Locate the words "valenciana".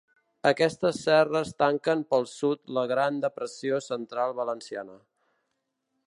4.39-4.97